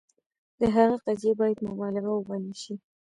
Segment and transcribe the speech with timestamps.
[0.59, 2.75] د هغه قضیې باید مبالغه وبلل شي.